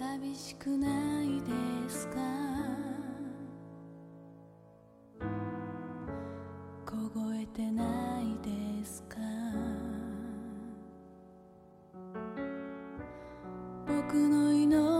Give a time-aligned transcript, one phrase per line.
[0.00, 0.88] 寂しくな
[1.22, 2.14] いですか？
[6.86, 7.84] 凍えてな
[8.22, 9.18] いですか？
[13.86, 14.99] 僕の命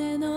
[0.00, 0.35] on and.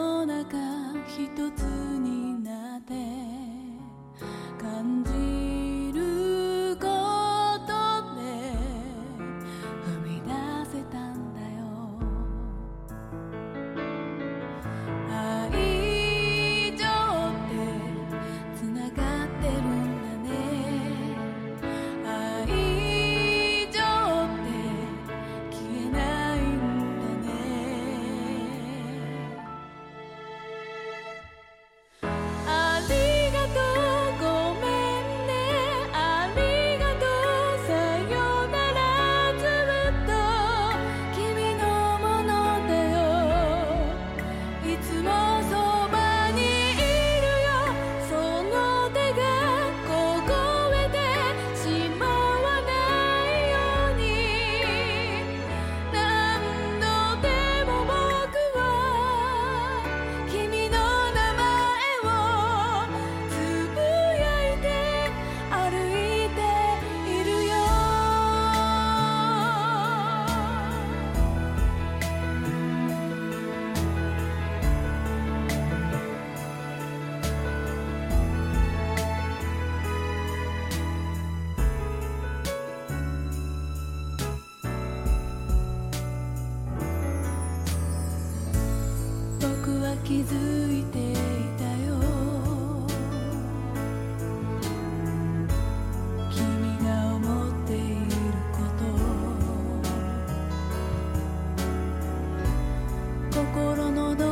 [103.31, 104.28] 心のど